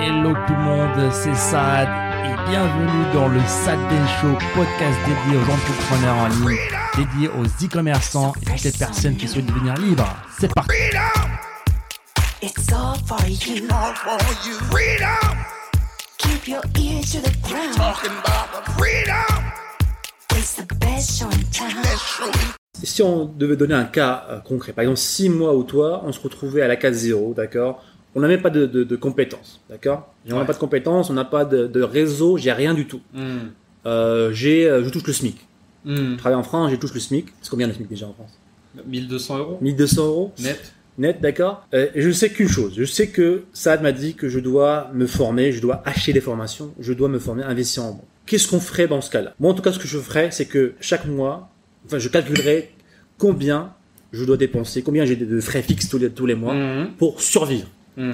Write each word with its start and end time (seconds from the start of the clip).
Hello 0.00 0.32
tout 0.46 0.52
le 0.54 0.62
monde, 0.62 1.12
c'est 1.12 1.34
Sad 1.34 1.88
et 2.24 2.50
bienvenue 2.50 3.12
dans 3.12 3.28
le 3.28 3.40
Sad 3.40 3.78
Show, 4.20 4.28
podcast 4.54 4.98
dédié 5.06 5.38
aux 5.38 5.50
entrepreneurs 5.50 6.16
en 6.16 6.28
ligne, 6.28 6.58
dédié 6.96 7.28
aux 7.28 7.44
e-commerçants 7.64 8.32
et 8.42 8.44
toutes 8.44 8.64
les 8.64 8.72
personnes 8.72 9.16
qui 9.16 9.26
souhaitent 9.28 9.46
devenir 9.46 9.74
libres. 9.74 10.08
C'est 10.38 10.52
parti. 10.54 10.70
It's 12.40 12.72
all 12.72 12.94
for 13.06 13.18
you. 13.26 13.64
all 13.70 13.94
for 13.94 14.18
you. 14.46 14.54
Freedom, 14.70 15.36
Keep 16.18 16.48
your 16.48 16.62
ears 16.78 17.12
to 17.12 17.18
the 17.20 17.34
ground. 17.48 17.74
talking 17.76 18.12
about 18.12 18.64
the 18.64 18.70
freedom. 18.72 19.44
It's 20.36 20.54
the 20.54 20.66
best 20.78 21.18
show 21.18 21.26
in 21.26 21.42
town. 21.52 21.82
Show. 21.84 22.30
Si 22.84 23.02
on 23.02 23.24
devait 23.24 23.56
donner 23.56 23.74
un 23.74 23.84
cas 23.84 24.24
euh, 24.30 24.38
concret, 24.40 24.72
par 24.72 24.82
exemple, 24.82 24.98
si 24.98 25.28
moi 25.28 25.54
ou 25.56 25.64
toi, 25.64 26.02
on 26.04 26.12
se 26.12 26.20
retrouvait 26.20 26.62
à 26.62 26.68
la 26.68 26.76
case 26.76 26.94
zéro, 26.98 27.34
d'accord? 27.36 27.82
On 28.18 28.20
n'a 28.22 28.28
même 28.28 28.42
pas 28.42 28.50
de, 28.50 28.66
de- 28.66 28.82
de 28.82 28.96
compétences, 28.96 29.60
d'accord? 29.70 30.12
On 30.26 30.30
n'a 30.34 30.40
Ouais. 30.40 30.44
pas 30.46 30.52
de 30.52 30.58
compétences, 30.58 31.08
on 31.08 31.12
n'a 31.14 31.24
pas 31.24 31.44
de, 31.44 31.68
de 31.68 31.82
réseau, 31.82 32.36
j'ai 32.36 32.50
rien 32.52 32.74
du 32.74 32.86
tout. 32.86 33.00
Hmm. 33.14 33.50
Euh, 33.86 34.32
j'ai, 34.32 34.68
euh, 34.68 34.82
je 34.82 34.88
touche 34.90 35.06
le 35.06 35.12
SMIC. 35.12 35.36
Hmm. 35.84 35.94
Je 36.12 36.16
travaille 36.16 36.36
en 36.38 36.42
France, 36.42 36.72
je 36.72 36.76
touche 36.76 36.94
le 36.94 37.00
SMIC. 37.00 37.26
C'est 37.40 37.48
combien 37.50 37.68
le 37.68 37.72
SMIC 37.74 37.88
déjà 37.88 38.06
en 38.06 38.12
France? 38.12 38.32
1200 38.86 39.38
euros 39.38 39.58
1200 39.60 40.06
euros 40.06 40.32
net. 40.40 40.72
net, 40.98 41.20
d'accord 41.20 41.66
Euh, 41.74 41.86
Et 41.94 42.02
je 42.02 42.10
sais 42.10 42.30
qu'une 42.30 42.48
chose, 42.48 42.74
je 42.76 42.84
sais 42.84 43.06
que 43.08 43.44
Saad 43.52 43.82
m'a 43.82 43.92
dit 43.92 44.14
que 44.14 44.28
je 44.28 44.40
dois 44.40 44.90
me 44.94 45.06
former, 45.06 45.52
je 45.52 45.60
dois 45.60 45.80
acheter 45.86 46.12
des 46.12 46.20
formations, 46.20 46.74
je 46.80 46.92
dois 46.92 47.08
me 47.08 47.18
former, 47.20 47.44
investir 47.44 47.84
en 47.84 47.92
moi. 47.92 48.04
Qu'est-ce 48.26 48.48
qu'on 48.48 48.60
ferait 48.60 48.88
dans 48.88 49.00
ce 49.00 49.10
cas-là? 49.10 49.32
Moi, 49.38 49.50
en 49.52 49.54
tout 49.54 49.62
cas, 49.62 49.72
ce 49.72 49.78
que 49.78 49.86
je 49.88 49.98
ferais, 49.98 50.30
c'est 50.32 50.46
que 50.46 50.74
chaque 50.80 51.06
mois, 51.06 51.48
enfin, 51.86 51.98
je 51.98 52.08
calculerais 52.08 52.70
combien 53.16 53.72
je 54.12 54.24
dois 54.24 54.36
dépenser, 54.36 54.82
combien 54.82 55.04
j'ai 55.04 55.16
de- 55.16 55.24
de 55.24 55.40
frais 55.40 55.62
fixes 55.62 55.88
tous 55.88 55.98
les, 55.98 56.10
tous 56.10 56.26
les 56.26 56.34
mois 56.34 56.54
Hmm. 56.54 56.88
pour 56.98 57.20
survivre. 57.22 57.68
Hmm. 57.98 58.12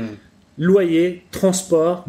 Loyer, 0.58 1.24
transport, 1.30 2.04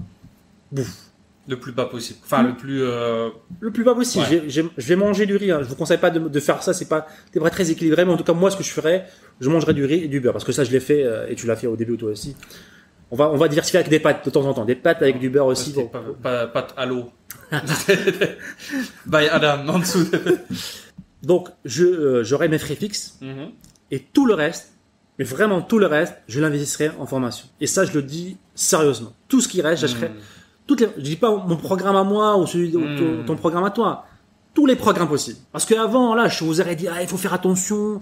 bouffe. 0.72 1.02
Le 1.48 1.60
plus 1.60 1.72
bas 1.74 1.86
possible. 1.86 2.18
Enfin, 2.24 2.42
le 2.42 2.56
plus. 2.56 2.82
euh, 2.82 3.30
Le 3.60 3.70
plus 3.72 3.84
bas 3.84 3.94
possible. 3.94 4.26
Ouais. 4.32 4.46
Je 4.48 4.62
vais 4.88 4.96
manger 4.96 5.28
du 5.28 5.36
riz. 5.36 5.52
Hein. 5.52 5.60
Je 5.62 5.68
vous 5.68 5.76
conseille 5.76 6.00
pas 6.00 6.10
de, 6.10 6.18
de 6.20 6.40
faire 6.40 6.64
ça. 6.64 6.74
C'est 6.74 6.88
pas, 6.90 7.06
pas 7.40 7.50
très 7.52 7.70
équilibré. 7.70 8.04
Mais 8.04 8.12
en 8.12 8.18
tout 8.18 8.24
cas, 8.24 8.34
moi, 8.34 8.50
ce 8.50 8.58
que 8.58 8.64
je 8.64 8.72
ferais, 8.72 9.06
je 9.40 9.48
mangerais 9.50 9.76
du 9.76 9.86
riz 9.86 10.04
et 10.06 10.08
du 10.08 10.20
beurre 10.22 10.34
parce 10.34 10.44
que 10.46 10.52
ça, 10.52 10.64
je 10.64 10.72
l'ai 10.72 10.80
fait 10.80 11.04
euh, 11.04 11.28
et 11.30 11.36
tu 11.36 11.46
l'as 11.46 11.56
fait 11.56 11.68
au 11.68 11.76
début 11.76 11.98
toi 11.98 12.10
aussi. 12.10 12.36
On 13.12 13.16
va, 13.16 13.30
on 13.30 13.38
va 13.38 13.48
diversifier 13.48 13.78
avec 13.78 13.92
des 13.92 14.00
pâtes 14.00 14.26
de 14.26 14.32
temps 14.32 14.44
en 14.46 14.56
temps. 14.56 14.66
Des 14.66 14.74
pâtes 14.74 15.04
avec 15.04 15.20
du 15.20 15.30
beurre 15.30 15.46
aussi. 15.46 15.72
bon. 15.74 15.86
pas, 15.88 16.02
pas, 16.24 16.48
pas 16.48 16.68
à 16.78 16.86
l'eau. 16.88 17.12
By 19.06 19.28
Adam, 19.32 19.68
en 19.68 19.80
dessous. 19.80 20.06
Donc, 21.22 21.50
euh, 21.80 22.24
j'aurai 22.24 22.48
mes 22.48 22.58
frais 22.58 22.76
fixes 22.76 23.18
Mhm. 23.22 23.52
et 23.92 24.00
tout 24.00 24.26
le 24.26 24.34
reste, 24.34 24.74
mais 25.20 25.26
vraiment 25.26 25.62
tout 25.62 25.80
le 25.80 25.88
reste, 25.88 26.16
je 26.28 26.40
l'investirai 26.40 26.92
en 27.00 27.06
formation. 27.06 27.48
Et 27.62 27.68
ça, 27.68 27.86
je 27.86 27.94
le 27.94 28.02
dis 28.04 28.38
sérieusement. 28.54 29.14
Tout 29.28 29.42
ce 29.42 29.48
qui 29.48 29.62
reste, 29.62 29.82
j'achèterai. 29.82 30.10
Hmm. 30.10 30.14
toutes 30.68 30.82
les, 30.82 30.88
je 30.98 31.02
dis 31.02 31.16
pas 31.16 31.30
mon 31.36 31.58
programme 31.58 31.96
à 31.96 32.04
moi 32.04 32.38
ou 32.38 32.46
celui 32.48 32.70
de 32.72 32.78
Hmm. 32.78 32.98
ton, 32.98 33.24
ton 33.26 33.36
programme 33.36 33.64
à 33.64 33.72
toi. 33.72 34.06
Tous 34.54 34.66
les 34.66 34.76
programmes 34.78 35.10
possibles. 35.10 35.40
Parce 35.52 35.66
qu'avant, 35.66 36.16
là, 36.16 36.28
je 36.30 36.44
vous 36.46 36.62
aurais 36.62 36.76
dit, 36.78 36.88
ah, 36.88 37.02
il 37.02 37.08
faut 37.10 37.18
faire 37.18 37.34
attention. 37.34 38.00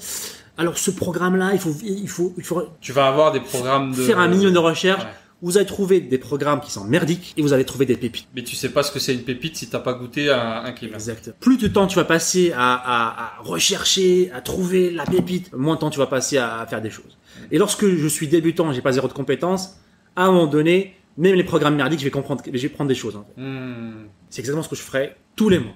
Alors, 0.57 0.77
ce 0.77 0.91
programme-là, 0.91 1.49
il 1.53 1.59
faut, 1.59 1.73
il 1.83 2.07
faut, 2.07 2.31
il 2.37 2.43
faut 2.43 2.61
Tu 2.79 2.91
vas 2.91 3.07
avoir 3.07 3.31
des 3.31 3.39
programmes 3.39 3.89
de. 3.91 3.95
faire 4.01 4.19
un 4.19 4.27
minimum 4.27 4.53
de 4.53 4.59
recherche. 4.59 5.01
Ouais. 5.03 5.09
Vous 5.43 5.57
allez 5.57 5.65
trouver 5.67 5.99
des 5.99 6.17
programmes 6.17 6.61
qui 6.61 6.71
sont 6.71 6.85
merdiques 6.85 7.33
et 7.37 7.41
vous 7.41 7.51
allez 7.53 7.65
trouver 7.65 7.85
des 7.85 7.97
pépites. 7.97 8.27
Mais 8.33 8.43
tu 8.43 8.55
sais 8.55 8.69
pas 8.69 8.81
ce 8.81 8.91
que 8.91 8.97
c'est 8.99 9.13
une 9.13 9.23
pépite 9.23 9.57
si 9.57 9.67
t'as 9.67 9.79
pas 9.79 9.93
goûté 9.93 10.31
un, 10.31 10.63
un 10.63 10.71
climat. 10.71 10.95
Exact. 10.95 11.33
Plus 11.39 11.57
de 11.57 11.67
temps 11.67 11.85
tu 11.85 11.97
vas 11.97 12.05
passer 12.05 12.53
à, 12.55 12.73
à, 12.73 13.39
à 13.39 13.41
rechercher, 13.43 14.31
à 14.31 14.39
trouver 14.41 14.89
la 14.89 15.05
pépite, 15.05 15.51
moins 15.53 15.75
de 15.75 15.81
temps 15.81 15.89
tu 15.89 15.99
vas 15.99 16.07
passer 16.07 16.37
à, 16.37 16.59
à 16.61 16.65
faire 16.65 16.81
des 16.81 16.89
choses. 16.89 17.17
Et 17.51 17.57
lorsque 17.57 17.85
je 17.85 18.07
suis 18.07 18.27
débutant, 18.29 18.71
j'ai 18.71 18.81
pas 18.81 18.93
zéro 18.93 19.07
de 19.09 19.13
compétences, 19.13 19.77
à 20.15 20.23
un 20.23 20.31
moment 20.31 20.47
donné, 20.47 20.95
même 21.17 21.35
les 21.35 21.43
programmes 21.43 21.75
merdiques, 21.75 21.99
je 21.99 22.05
vais 22.05 22.11
comprendre, 22.11 22.41
je 22.45 22.51
vais 22.57 22.69
prendre 22.69 22.87
des 22.87 22.95
choses. 22.95 23.15
en 23.17 23.25
fait. 23.25 23.41
Hmm. 23.41 24.07
C'est 24.29 24.39
exactement 24.39 24.63
ce 24.63 24.69
que 24.69 24.75
je 24.77 24.81
ferais 24.81 25.17
tous 25.35 25.49
les 25.49 25.59
mois. 25.59 25.73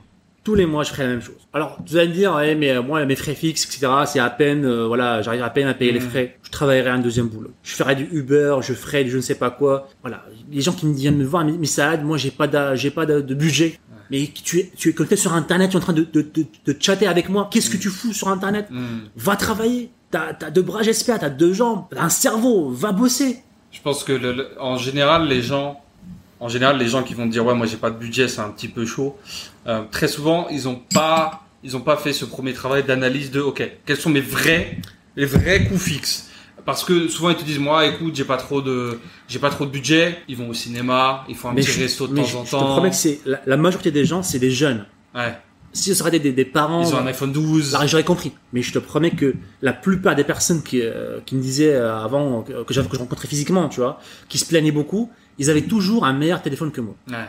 Tous 0.47 0.55
les 0.55 0.65
mois, 0.65 0.83
je 0.85 0.91
ferais 0.91 1.03
la 1.03 1.09
même 1.09 1.21
chose. 1.21 1.35
Alors, 1.51 1.77
vous 1.85 1.97
allez 1.97 2.07
me 2.07 2.13
dire, 2.13 2.33
ouais, 2.33 2.55
mais 2.55 2.69
euh, 2.71 2.81
moi, 2.81 3.03
mes 3.05 3.17
frais 3.17 3.35
fixes, 3.35 3.65
etc., 3.65 3.91
c'est 4.05 4.19
à 4.19 4.29
peine, 4.29 4.63
euh, 4.63 4.87
voilà, 4.87 5.21
j'arrive 5.21 5.43
à 5.43 5.49
peine 5.49 5.67
à 5.67 5.73
payer 5.73 5.91
les 5.91 5.99
Mhm. 5.99 6.09
frais. 6.09 6.37
Je 6.41 6.49
travaillerai 6.51 6.89
un 6.89 6.99
deuxième 6.99 7.27
boulot. 7.27 7.51
Je 7.63 7.73
ferai 7.75 7.95
du 7.95 8.07
Uber, 8.13 8.55
je 8.61 8.71
ferai 8.73 9.03
du 9.03 9.09
je 9.11 9.17
ne 9.17 9.21
sais 9.21 9.35
pas 9.35 9.51
quoi. 9.51 9.89
Voilà. 10.01 10.23
Les 10.49 10.61
gens 10.61 10.71
qui 10.71 10.85
me 10.85 10.93
viennent 10.95 11.17
me 11.17 11.25
voir, 11.25 11.43
mais, 11.43 11.51
mais 11.51 11.65
ça 11.65 11.97
moi, 11.97 12.15
j'ai 12.15 12.31
pas 12.31 12.47
d'a- 12.47 12.75
j'ai 12.75 12.91
pas 12.91 13.05
de, 13.05 13.19
de 13.19 13.33
budget. 13.35 13.77
Mais 14.09 14.29
tu 14.41 14.59
es, 14.59 14.71
tu 14.77 14.87
es 14.87 14.93
connecté 14.93 15.17
sur 15.17 15.33
Internet, 15.33 15.71
tu 15.71 15.75
es 15.75 15.79
en 15.79 15.81
train 15.83 15.91
de, 15.91 16.07
de, 16.13 16.21
de, 16.21 16.45
de 16.65 16.75
chatter 16.79 17.07
avec 17.07 17.27
moi. 17.27 17.49
Qu'est-ce 17.51 17.69
que 17.69 17.75
tu 17.75 17.89
fous 17.89 18.13
sur 18.13 18.29
Internet? 18.29 18.67
Hmm. 18.71 18.99
Va 19.17 19.35
travailler. 19.35 19.89
T'as, 20.11 20.33
t'as 20.33 20.49
deux 20.49 20.61
bras, 20.61 20.81
j'espère, 20.81 21.19
t'as 21.19 21.27
deux 21.29 21.51
jambes, 21.51 21.83
t'as 21.91 22.01
un 22.03 22.07
cerveau, 22.09 22.69
va 22.69 22.93
bosser. 22.93 23.39
Je 23.73 23.81
pense 23.81 24.05
que 24.05 24.13
le- 24.13 24.31
le- 24.31 24.47
en 24.61 24.77
général, 24.77 25.27
les 25.27 25.41
gens, 25.41 25.81
en 26.39 26.49
général, 26.49 26.77
les 26.77 26.87
gens 26.87 27.03
qui 27.03 27.13
vont 27.13 27.25
te 27.27 27.31
dire 27.31 27.45
ouais, 27.45 27.55
moi 27.55 27.65
j'ai 27.65 27.77
pas 27.77 27.89
de 27.89 27.97
budget, 27.97 28.27
c'est 28.27 28.41
un 28.41 28.49
petit 28.49 28.67
peu 28.67 28.85
chaud. 28.85 29.17
euh, 29.67 29.81
très 29.91 30.07
souvent, 30.07 30.47
ils 30.49 30.67
ont 30.67 30.79
pas, 30.93 31.43
ils 31.63 31.75
ont 31.75 31.81
pas 31.81 31.97
fait 31.97 32.13
ce 32.13 32.25
premier 32.25 32.53
travail 32.53 32.83
d'analyse 32.83 33.31
de 33.31 33.41
ok, 33.41 33.69
quels 33.85 33.97
sont 33.97 34.09
mes 34.09 34.21
vrais, 34.21 34.77
les 35.15 35.25
vrais 35.25 35.65
coûts 35.65 35.77
fixes? 35.79 36.29
Parce 36.65 36.83
que 36.83 37.07
souvent 37.07 37.29
ils 37.29 37.35
te 37.37 37.43
disent 37.43 37.59
moi, 37.59 37.85
écoute, 37.85 38.13
j'ai 38.15 38.25
pas 38.25 38.35
trop 38.37 38.61
de, 38.61 38.99
j'ai 39.29 39.39
pas 39.39 39.49
trop 39.49 39.65
de 39.65 39.71
budget. 39.71 40.17
Ils 40.27 40.35
vont 40.35 40.49
au 40.49 40.53
cinéma, 40.53 41.23
ils 41.29 41.35
font 41.35 41.49
un 41.49 41.55
petit 41.55 41.71
je, 41.71 41.79
resto 41.79 42.07
de 42.07 42.13
mais 42.13 42.21
temps 42.21 42.27
je- 42.27 42.37
en 42.37 42.43
je 42.45 42.51
te 42.51 42.55
temps. 42.57 42.65
promets 42.73 42.89
que 42.89 42.95
c'est, 42.95 43.19
la, 43.25 43.39
la 43.45 43.55
majorité 43.57 43.89
des 43.89 44.03
gens, 44.05 44.21
c'est 44.21 44.39
des 44.39 44.51
jeunes. 44.51 44.85
Ouais. 45.15 45.33
Si 45.73 45.89
ce 45.89 45.95
serait 45.95 46.11
des, 46.11 46.19
des, 46.19 46.31
des 46.33 46.43
parents. 46.45 46.81
Ils 46.83 46.93
ont 46.93 46.97
un 46.97 47.07
iPhone 47.07 47.31
12. 47.31 47.71
Là, 47.73 47.85
j'aurais 47.87 48.03
compris. 48.03 48.31
Mais 48.51 48.61
je 48.63 48.73
te 48.73 48.79
promets 48.79 49.11
que 49.11 49.35
la 49.61 49.73
plupart 49.73 50.15
des 50.15 50.23
personnes 50.25 50.61
qui, 50.63 50.81
euh, 50.81 51.19
qui 51.25 51.35
me 51.35 51.41
disaient 51.41 51.73
euh, 51.75 51.95
avant, 52.03 52.41
que, 52.41 52.63
que 52.63 52.73
j'avais- 52.73 52.87
que 52.89 52.95
je 52.95 52.99
rencontrais 52.99 53.27
physiquement, 53.27 53.69
tu 53.69 53.79
vois, 53.79 53.99
qui 54.27 54.37
se 54.37 54.45
plaignaient 54.45 54.71
beaucoup, 54.71 55.09
ils 55.37 55.49
avaient 55.49 55.61
toujours 55.63 56.05
un 56.05 56.13
meilleur 56.13 56.41
téléphone 56.41 56.71
que 56.71 56.81
moi. 56.81 56.95
Ouais. 57.09 57.25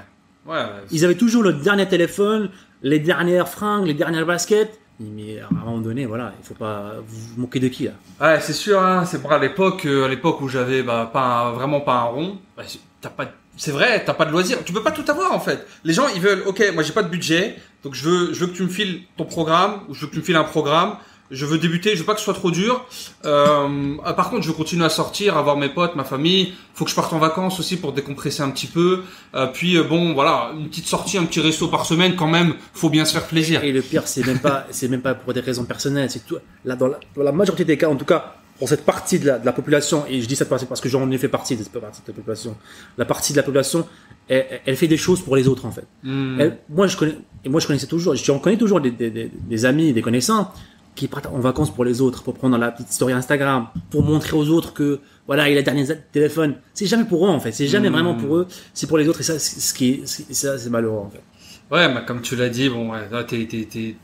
Ouais. 0.46 0.64
Ils 0.90 1.04
avaient 1.04 1.14
toujours 1.14 1.42
le 1.42 1.52
dernier 1.52 1.86
téléphone, 1.86 2.50
les 2.82 2.98
dernières 3.00 3.48
fringues, 3.48 3.86
les 3.86 3.94
dernières 3.94 4.26
baskets. 4.26 4.78
Mais 5.00 5.38
à 5.40 5.46
un 5.46 5.64
moment 5.64 5.78
donné, 5.78 6.06
voilà, 6.06 6.32
il 6.40 6.44
faut 6.44 6.54
pas 6.54 6.94
vous 7.06 7.20
vous 7.34 7.40
moquer 7.42 7.60
de 7.60 7.68
qui 7.68 7.84
là. 7.84 7.92
Ouais, 8.20 8.40
c'est 8.40 8.52
sûr. 8.52 8.82
Hein, 8.82 9.04
c'est 9.04 9.22
vrai 9.22 9.36
à 9.36 9.38
l'époque, 9.38 9.86
euh, 9.86 10.06
à 10.06 10.08
l'époque 10.08 10.40
où 10.40 10.48
j'avais 10.48 10.82
bah, 10.82 11.08
pas 11.12 11.22
un- 11.46 11.52
vraiment 11.52 11.80
pas 11.80 11.94
un 12.00 12.04
rond. 12.04 12.38
bah, 12.56 12.64
c'est- 12.66 12.80
t'as 13.00 13.10
pas. 13.10 13.26
C'est 13.56 13.70
vrai, 13.72 14.02
t'as 14.04 14.14
pas 14.14 14.24
de 14.24 14.30
loisirs. 14.32 14.58
Tu 14.64 14.72
peux 14.72 14.82
pas 14.82 14.90
tout 14.92 15.04
avoir 15.08 15.32
en 15.32 15.38
fait. 15.40 15.64
Les 15.84 15.92
gens, 15.92 16.06
ils 16.14 16.20
veulent. 16.20 16.42
Ok, 16.46 16.62
moi 16.74 16.82
j'ai 16.82 16.92
pas 16.92 17.02
de 17.04 17.08
budget, 17.08 17.56
donc 17.84 17.94
je 17.94 18.08
veux, 18.08 18.32
je 18.32 18.40
veux 18.40 18.46
que 18.48 18.56
tu 18.56 18.62
me 18.64 18.68
files 18.68 19.02
ton 19.16 19.24
programme 19.24 19.80
ou 19.88 19.94
je 19.94 20.00
veux 20.00 20.06
que 20.08 20.12
tu 20.14 20.18
me 20.18 20.24
files 20.24 20.36
un 20.36 20.44
programme. 20.44 20.96
Je 21.30 21.44
veux 21.44 21.58
débuter, 21.58 21.94
je 21.94 21.98
veux 22.00 22.06
pas 22.06 22.14
que 22.14 22.20
ce 22.20 22.24
soit 22.24 22.34
trop 22.34 22.50
dur. 22.50 22.86
Euh, 23.24 23.96
ah, 24.04 24.14
par 24.14 24.30
contre, 24.30 24.42
je 24.42 24.48
veux 24.48 24.54
continuer 24.54 24.84
à 24.84 24.88
sortir, 24.88 25.36
à 25.36 25.42
voir 25.42 25.56
mes 25.56 25.68
potes, 25.68 25.94
ma 25.94 26.04
famille. 26.04 26.54
Faut 26.74 26.84
que 26.84 26.90
je 26.90 26.96
parte 26.96 27.12
en 27.12 27.18
vacances 27.18 27.60
aussi 27.60 27.76
pour 27.76 27.92
décompresser 27.92 28.42
un 28.42 28.50
petit 28.50 28.66
peu. 28.66 29.02
Euh, 29.34 29.46
puis 29.46 29.76
euh, 29.76 29.82
bon, 29.82 30.14
voilà, 30.14 30.52
une 30.58 30.68
petite 30.68 30.86
sortie, 30.86 31.18
un 31.18 31.24
petit 31.24 31.40
resto 31.40 31.68
par 31.68 31.84
semaine 31.84 32.16
quand 32.16 32.28
même. 32.28 32.54
Faut 32.72 32.88
bien 32.88 33.04
se 33.04 33.12
faire 33.12 33.26
plaisir. 33.26 33.62
Et 33.64 33.72
le 33.72 33.82
pire, 33.82 34.06
c'est 34.06 34.24
même 34.26 34.38
pas, 34.38 34.66
c'est 34.70 34.88
même 34.88 35.02
pas 35.02 35.14
pour 35.14 35.34
des 35.34 35.40
raisons 35.40 35.64
personnelles. 35.64 36.10
C'est 36.10 36.26
tout, 36.26 36.36
là, 36.64 36.76
dans 36.76 36.88
la, 36.88 36.98
dans 37.14 37.22
la 37.22 37.32
majorité 37.32 37.64
des 37.64 37.76
cas, 37.76 37.88
en 37.88 37.96
tout 37.96 38.06
cas, 38.06 38.36
pour 38.58 38.68
cette 38.68 38.84
partie 38.84 39.18
de 39.18 39.26
la, 39.26 39.38
de 39.38 39.46
la 39.46 39.52
population, 39.52 40.04
et 40.08 40.20
je 40.20 40.26
dis 40.26 40.34
cette 40.34 40.48
partie 40.48 40.66
parce 40.66 40.80
que 40.80 40.88
j'en 40.88 41.08
ai 41.10 41.18
fait 41.18 41.28
partie 41.28 41.56
de 41.56 41.62
cette 41.62 41.72
partie 41.72 42.00
de 42.02 42.08
la 42.08 42.14
population, 42.14 42.56
la 42.96 43.04
partie 43.04 43.32
de 43.32 43.36
la 43.36 43.44
population, 43.44 43.86
elle, 44.28 44.60
elle 44.66 44.76
fait 44.76 44.88
des 44.88 44.96
choses 44.96 45.20
pour 45.20 45.36
les 45.36 45.46
autres, 45.46 45.64
en 45.64 45.70
fait. 45.70 45.86
Hmm. 46.02 46.40
Elle- 46.40 46.58
moi, 46.68 46.86
je 46.88 46.96
connais, 46.96 47.16
et 47.44 47.48
moi, 47.48 47.60
je 47.60 47.66
connaissais 47.66 47.86
toujours, 47.86 48.16
j'en 48.16 48.38
connais 48.40 48.56
toujours 48.56 48.80
des, 48.80 48.90
des, 48.90 49.10
des, 49.10 49.30
des 49.32 49.64
amis, 49.64 49.92
des 49.92 50.02
connaissants 50.02 50.52
qui 50.98 51.08
partent 51.08 51.26
en 51.26 51.38
vacances 51.38 51.70
pour 51.70 51.84
les 51.84 52.00
autres, 52.00 52.22
pour 52.22 52.34
prendre 52.34 52.58
la 52.58 52.70
petite 52.70 52.92
story 52.92 53.12
Instagram, 53.12 53.68
pour 53.90 54.02
montrer 54.02 54.36
aux 54.36 54.48
autres 54.48 54.74
que, 54.74 55.00
voilà, 55.26 55.48
il 55.48 55.52
a 55.52 55.60
le 55.60 55.62
dernier 55.62 55.86
téléphone. 56.12 56.56
C'est 56.74 56.86
jamais 56.86 57.04
pour 57.04 57.24
eux, 57.24 57.30
en 57.30 57.40
fait. 57.40 57.52
C'est 57.52 57.68
jamais 57.68 57.88
vraiment 57.88 58.14
pour 58.14 58.36
eux. 58.36 58.48
C'est 58.74 58.88
pour 58.88 58.98
les 58.98 59.08
autres. 59.08 59.20
Et 59.20 59.24
ça, 59.24 59.38
c'est 59.38 59.60
ce 59.60 59.72
qui 59.72 60.02
ça, 60.06 60.58
c'est 60.58 60.70
malheureux, 60.70 60.98
en 60.98 61.10
fait. 61.10 61.22
Ouais, 61.70 61.88
mais 61.92 62.04
comme 62.04 62.20
tu 62.20 62.34
l'as 62.34 62.48
dit, 62.48 62.68
bon, 62.68 62.92
là, 62.92 63.24
t'es, 63.24 63.46
t'es, 63.46 63.68
t'es, 63.70 63.94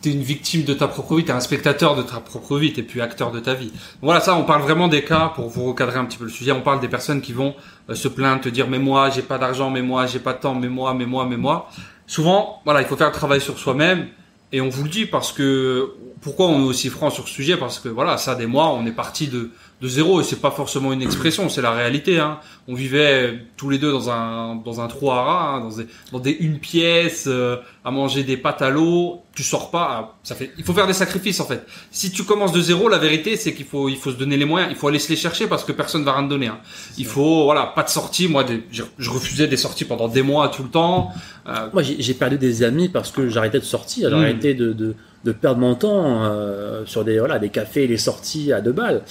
t'es 0.00 0.10
une 0.10 0.22
victime 0.22 0.64
de 0.64 0.72
ta 0.72 0.88
propre 0.88 1.16
vie, 1.16 1.24
t'es 1.24 1.32
un 1.32 1.40
spectateur 1.40 1.96
de 1.96 2.02
ta 2.02 2.20
propre 2.20 2.56
vie, 2.58 2.72
t'es 2.72 2.82
plus 2.82 3.02
acteur 3.02 3.30
de 3.30 3.40
ta 3.40 3.52
vie. 3.52 3.72
Voilà, 4.00 4.20
ça, 4.20 4.34
on 4.34 4.44
parle 4.44 4.62
vraiment 4.62 4.88
des 4.88 5.04
cas, 5.04 5.32
pour 5.34 5.48
vous 5.48 5.64
recadrer 5.64 5.98
un 5.98 6.06
petit 6.06 6.18
peu 6.18 6.24
le 6.24 6.30
sujet, 6.30 6.52
on 6.52 6.62
parle 6.62 6.80
des 6.80 6.88
personnes 6.88 7.20
qui 7.20 7.32
vont 7.32 7.54
euh, 7.90 7.94
se 7.94 8.08
plaindre, 8.08 8.40
te 8.40 8.48
dire, 8.48 8.68
mais 8.68 8.78
moi, 8.78 9.10
j'ai 9.10 9.22
pas 9.22 9.36
d'argent, 9.36 9.68
mais 9.68 9.82
moi, 9.82 10.06
j'ai 10.06 10.20
pas 10.20 10.32
de 10.32 10.40
temps, 10.40 10.54
mais 10.54 10.68
moi, 10.68 10.94
mais 10.94 11.06
moi, 11.06 11.26
mais 11.28 11.36
moi. 11.36 11.68
Souvent, 12.06 12.62
voilà, 12.64 12.80
il 12.80 12.86
faut 12.86 12.96
faire 12.96 13.08
le 13.08 13.14
travail 13.14 13.40
sur 13.40 13.58
soi-même, 13.58 14.06
et 14.52 14.60
on 14.60 14.68
vous 14.68 14.84
le 14.84 14.90
dit 14.90 15.06
parce 15.06 15.32
que, 15.32 15.94
pourquoi 16.20 16.46
on 16.46 16.60
est 16.60 16.68
aussi 16.68 16.88
franc 16.90 17.10
sur 17.10 17.26
ce 17.26 17.34
sujet? 17.34 17.56
Parce 17.56 17.78
que, 17.78 17.88
voilà, 17.88 18.18
ça, 18.18 18.34
des 18.34 18.46
mois, 18.46 18.70
on 18.70 18.86
est 18.86 18.92
parti 18.92 19.28
de, 19.28 19.50
de 19.82 19.88
zéro, 19.88 20.20
et 20.20 20.24
c'est 20.24 20.40
pas 20.40 20.52
forcément 20.52 20.92
une 20.92 21.02
expression, 21.02 21.48
c'est 21.48 21.60
la 21.60 21.72
réalité, 21.72 22.20
hein. 22.20 22.38
On 22.68 22.74
vivait 22.74 23.40
tous 23.56 23.68
les 23.68 23.78
deux 23.78 23.90
dans 23.90 24.08
un, 24.10 24.54
dans 24.54 24.80
un 24.80 24.86
trou 24.86 25.10
à 25.10 25.20
rats, 25.22 25.54
hein, 25.56 25.60
dans 25.60 25.76
des, 25.76 25.86
dans 26.12 26.18
des 26.20 26.30
une 26.30 26.60
pièce, 26.60 27.24
euh, 27.26 27.56
à 27.84 27.90
manger 27.90 28.22
des 28.22 28.36
pâtes 28.36 28.62
à 28.62 28.70
l'eau, 28.70 29.22
tu 29.34 29.42
sors 29.42 29.72
pas, 29.72 29.88
ah, 29.90 30.14
ça 30.22 30.36
fait, 30.36 30.52
il 30.56 30.62
faut 30.62 30.72
faire 30.72 30.86
des 30.86 30.92
sacrifices 30.92 31.40
en 31.40 31.46
fait. 31.46 31.66
Si 31.90 32.12
tu 32.12 32.22
commences 32.22 32.52
de 32.52 32.60
zéro, 32.60 32.88
la 32.88 32.98
vérité 32.98 33.36
c'est 33.36 33.54
qu'il 33.54 33.66
faut, 33.66 33.88
il 33.88 33.96
faut 33.96 34.12
se 34.12 34.16
donner 34.16 34.36
les 34.36 34.44
moyens, 34.44 34.70
il 34.70 34.76
faut 34.76 34.86
aller 34.86 35.00
se 35.00 35.08
les 35.08 35.16
chercher 35.16 35.48
parce 35.48 35.64
que 35.64 35.72
personne 35.72 36.04
va 36.04 36.12
rien 36.12 36.22
te 36.24 36.28
donner. 36.30 36.46
Hein. 36.46 36.60
Il 36.96 37.06
faut, 37.06 37.42
voilà, 37.44 37.66
pas 37.66 37.82
de 37.82 37.88
sortie. 37.88 38.28
Moi, 38.28 38.44
des- 38.44 38.62
je, 38.70 38.84
je 38.98 39.10
refusais 39.10 39.48
des 39.48 39.56
sorties 39.56 39.84
pendant 39.84 40.06
des 40.06 40.22
mois 40.22 40.46
tout 40.48 40.62
le 40.62 40.68
temps. 40.68 41.10
Euh, 41.48 41.68
Moi, 41.72 41.82
j'ai 41.82 42.14
perdu 42.14 42.38
des 42.38 42.62
amis 42.62 42.88
parce 42.88 43.10
que 43.10 43.28
j'arrêtais 43.28 43.58
de 43.58 43.64
sortir, 43.64 44.10
j'arrêtais 44.10 44.54
de, 44.54 44.72
de, 44.72 44.94
de 45.24 45.32
perdre 45.32 45.58
mon 45.60 45.74
temps 45.74 46.22
euh, 46.24 46.84
sur 46.86 47.04
des, 47.04 47.18
voilà, 47.18 47.40
des 47.40 47.48
cafés 47.48 47.84
et 47.84 47.88
des 47.88 47.96
sorties 47.96 48.52
à 48.52 48.60
deux 48.60 48.70
balles. 48.72 49.02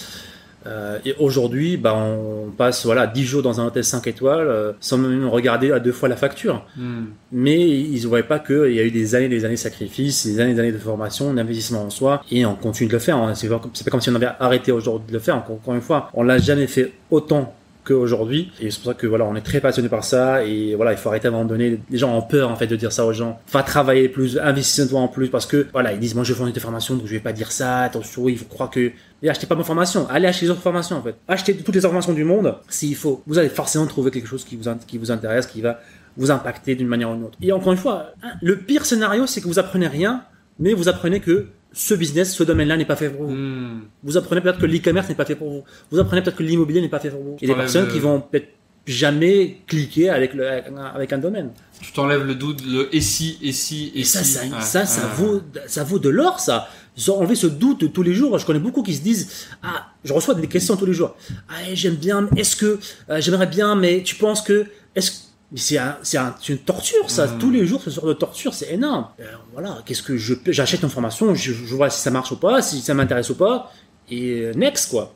Euh, 0.67 0.99
et 1.05 1.15
aujourd'hui, 1.19 1.77
bah, 1.77 1.95
on 1.95 2.51
passe 2.51 2.85
voilà 2.85 3.07
10 3.07 3.23
jours 3.23 3.41
dans 3.41 3.59
un 3.59 3.65
hôtel 3.65 3.83
5 3.83 4.05
étoiles 4.07 4.47
euh, 4.47 4.73
sans 4.79 4.97
même 4.97 5.27
regarder 5.27 5.71
à 5.71 5.79
deux 5.79 5.91
fois 5.91 6.09
la 6.09 6.15
facture. 6.15 6.65
Hmm. 6.77 7.05
Mais 7.31 7.67
ils 7.69 8.01
ne 8.01 8.07
voyaient 8.07 8.23
pas 8.23 8.39
qu'il 8.39 8.73
y 8.73 8.79
a 8.79 8.83
eu 8.83 8.91
des 8.91 9.15
années 9.15 9.29
des 9.29 9.45
années 9.45 9.55
de 9.55 9.59
sacrifices, 9.59 10.25
des 10.25 10.39
années 10.39 10.53
des 10.53 10.59
années 10.59 10.71
de 10.71 10.77
formation, 10.77 11.33
d'investissement 11.33 11.83
en 11.83 11.89
soi, 11.89 12.23
et 12.31 12.45
on 12.45 12.55
continue 12.55 12.87
de 12.87 12.93
le 12.93 12.99
faire. 12.99 13.17
hein. 13.17 13.33
C'est 13.35 13.49
pas, 13.49 13.59
pas 13.59 13.91
comme 13.91 14.01
si 14.01 14.09
on 14.09 14.15
avait 14.15 14.29
arrêté 14.39 14.71
aujourd'hui 14.71 15.07
de 15.07 15.13
le 15.13 15.19
faire. 15.19 15.37
Encore, 15.37 15.55
encore 15.55 15.73
une 15.73 15.81
fois, 15.81 16.09
on 16.13 16.23
l'a 16.23 16.37
jamais 16.37 16.67
fait 16.67 16.91
autant 17.09 17.53
qu'aujourd'hui. 17.83 18.51
Et 18.59 18.71
c'est 18.71 18.81
pour 18.81 18.91
ça 18.91 18.93
que 18.93 19.07
voilà, 19.07 19.25
on 19.25 19.35
est 19.35 19.41
très 19.41 19.59
passionné 19.59 19.89
par 19.89 20.03
ça. 20.03 20.43
Et 20.43 20.75
voilà, 20.75 20.91
il 20.91 20.97
faut 20.97 21.09
arrêter 21.09 21.27
à 21.27 21.29
un 21.29 21.33
moment 21.33 21.45
donné. 21.45 21.79
Les 21.89 21.97
gens 21.97 22.15
ont 22.15 22.21
peur 22.21 22.49
en 22.49 22.55
fait 22.55 22.67
de 22.67 22.75
dire 22.75 22.91
ça 22.91 23.05
aux 23.05 23.13
gens. 23.13 23.39
Va 23.51 23.63
travailler 23.63 24.09
plus, 24.09 24.37
investis-toi 24.37 24.99
en 24.99 25.07
plus 25.07 25.29
parce 25.29 25.45
que 25.45 25.67
voilà, 25.73 25.93
ils 25.93 25.99
disent 25.99 26.15
moi 26.15 26.23
je 26.23 26.33
vais 26.33 26.37
faire 26.37 26.47
une 26.47 26.53
formation 26.53 26.95
donc 26.95 27.07
je 27.07 27.11
vais 27.11 27.19
pas 27.19 27.33
dire 27.33 27.51
ça. 27.51 27.79
Attention, 27.79 28.27
il 28.29 28.37
faut 28.37 28.45
croire 28.45 28.69
que 28.69 28.91
et 29.23 29.29
achetez 29.29 29.45
pas 29.45 29.55
ma 29.55 29.63
formation, 29.63 30.07
allez 30.09 30.27
acheter 30.27 30.45
les 30.45 30.51
autres 30.51 30.61
formations 30.61 30.97
en 30.97 31.01
fait. 31.01 31.15
Achetez 31.27 31.55
toutes 31.55 31.75
les 31.75 31.81
formations 31.81 32.13
du 32.13 32.23
monde 32.23 32.55
s'il 32.69 32.95
faut. 32.95 33.21
Vous 33.27 33.37
allez 33.37 33.49
forcément 33.49 33.85
trouver 33.85 34.09
quelque 34.09 34.27
chose 34.27 34.43
qui 34.43 34.55
vous, 34.55 34.69
qui 34.87 34.97
vous 34.97 35.11
intéresse, 35.11 35.45
qui 35.45 35.61
va 35.61 35.79
vous 36.17 36.31
impacter 36.31 36.75
d'une 36.75 36.87
manière 36.87 37.11
ou 37.11 37.15
d'une 37.15 37.25
autre. 37.25 37.37
Et 37.41 37.51
encore 37.51 37.71
une 37.71 37.77
fois, 37.77 38.07
hein, 38.23 38.31
le 38.41 38.57
pire 38.57 38.85
scénario, 38.85 39.27
c'est 39.27 39.41
que 39.41 39.47
vous 39.47 39.59
apprenez 39.59 39.87
rien, 39.87 40.23
mais 40.59 40.73
vous 40.73 40.89
apprenez 40.89 41.19
que 41.19 41.47
ce 41.73 41.93
business, 41.93 42.33
ce 42.35 42.43
domaine-là 42.43 42.77
n'est 42.77 42.85
pas 42.85 42.95
fait 42.95 43.09
pour 43.09 43.25
vous. 43.25 43.33
Hmm. 43.33 43.81
Vous 44.03 44.17
apprenez 44.17 44.41
peut-être 44.41 44.59
que 44.59 44.65
l'e-commerce 44.65 45.07
n'est 45.09 45.15
pas 45.15 45.25
fait 45.25 45.35
pour 45.35 45.49
vous. 45.49 45.63
Vous 45.89 45.99
apprenez 45.99 46.21
peut-être 46.21 46.37
que 46.37 46.43
l'immobilier 46.43 46.81
n'est 46.81 46.89
pas 46.89 46.99
fait 46.99 47.09
pour 47.09 47.21
vous. 47.21 47.37
Il 47.41 47.47
y 47.47 47.51
a 47.51 47.53
des 47.55 47.59
personnes 47.59 47.85
le- 47.85 47.91
qui 47.93 47.99
vont 47.99 48.19
peut-être 48.21 48.49
jamais 48.85 49.61
cliquer 49.67 50.09
avec, 50.09 50.33
le, 50.33 50.47
avec, 50.47 51.13
un- 51.13 51.17
domaine. 51.19 51.51
Tu 51.81 51.91
t'enlèves 51.93 52.25
le 52.25 52.35
doute, 52.35 52.63
le 52.65 52.93
et 52.95 52.99
si, 53.01 53.37
et 53.41 53.51
si, 53.51 53.91
et, 53.95 54.01
Et 54.01 54.03
ça, 54.03 54.23
si. 54.23 54.49
ça, 54.59 54.85
ça, 54.85 55.07
vaut, 55.15 55.41
ça 55.67 55.83
vaut 55.83 55.99
de 55.99 56.09
l'or, 56.09 56.39
ça. 56.39 56.67
Enlevé 57.07 57.35
ce 57.35 57.47
doute 57.47 57.93
tous 57.93 58.03
les 58.03 58.13
jours. 58.13 58.37
Je 58.37 58.45
connais 58.45 58.59
beaucoup 58.59 58.83
qui 58.83 58.93
se 58.93 59.01
disent, 59.01 59.47
ah, 59.63 59.87
je 60.03 60.11
reçois 60.13 60.33
des 60.35 60.47
questions 60.47 60.75
tous 60.75 60.85
les 60.85 60.93
jours. 60.93 61.15
Ah, 61.49 61.53
j'aime 61.73 61.95
bien, 61.95 62.27
est-ce 62.35 62.55
que, 62.55 62.79
euh, 63.09 63.21
j'aimerais 63.21 63.47
bien, 63.47 63.75
mais 63.75 64.03
tu 64.03 64.15
penses 64.15 64.41
que, 64.41 64.65
est-ce 64.95 65.11
que, 65.11 65.15
mais 65.51 65.57
c'est 65.59 65.77
un, 65.77 65.97
c'est 66.03 66.17
un- 66.17 66.35
c'est 66.41 66.53
une 66.53 66.59
torture, 66.59 67.09
ça. 67.09 67.27
Mm. 67.27 67.37
Tous 67.39 67.51
les 67.51 67.65
jours, 67.65 67.81
ce 67.81 67.89
genre 67.89 68.05
de 68.05 68.13
torture, 68.13 68.53
c'est 68.53 68.71
énorme. 68.73 69.07
Euh, 69.19 69.23
voilà, 69.53 69.79
qu'est-ce 69.85 70.01
que 70.03 70.15
je, 70.17 70.33
j'achète 70.47 70.81
une 70.83 70.89
formation, 70.89 71.33
je, 71.35 71.51
je 71.53 71.75
vois 71.75 71.89
si 71.89 71.99
ça 72.01 72.09
marche 72.11 72.31
ou 72.31 72.37
pas, 72.37 72.61
si 72.61 72.81
ça 72.81 72.93
m'intéresse 72.93 73.29
ou 73.29 73.35
pas, 73.35 73.71
et 74.09 74.41
euh, 74.41 74.53
next, 74.53 74.89
quoi. 74.89 75.13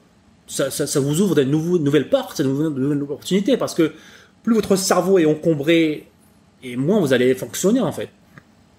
Ça, 0.48 0.70
ça, 0.70 0.86
ça 0.86 1.00
vous 1.00 1.22
ouvre 1.22 1.34
de 1.36 1.44
nouveaux, 1.44 1.80
nouvelles 1.80 2.10
portes, 2.10 2.40
de 2.42 2.48
nouvelles, 2.48 2.74
de 2.74 2.80
nouvelles 2.80 3.02
opportunités, 3.04 3.58
parce 3.58 3.74
que 3.74 3.94
plus 4.44 4.54
votre 4.54 4.76
cerveau 4.76 5.18
est 5.20 5.26
encombré, 5.26 6.08
et 6.64 6.76
moins 6.76 7.00
vous 7.00 7.14
allez 7.14 7.34
fonctionner, 7.34 7.80
en 7.80 7.92
fait 7.92 8.10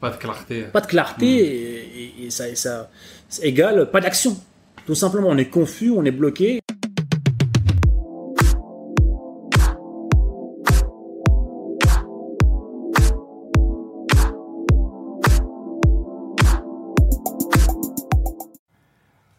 Pas 0.00 0.10
de 0.10 0.16
clarté. 0.16 0.62
pas 0.72 0.80
de 0.80 0.86
clarté 0.86 1.26
et, 1.26 2.02
et- 2.22 2.26
et 2.26 2.30
ça, 2.30 2.48
et 2.48 2.54
ça, 2.54 2.90
ça 3.28 3.44
égale 3.44 3.90
pas 3.90 4.00
d'action. 4.00 4.36
Tout 4.86 4.94
simplement, 4.94 5.28
on 5.30 5.36
est 5.38 5.48
confus, 5.50 5.90
on 5.90 6.04
est 6.04 6.12
bloqué. 6.12 6.60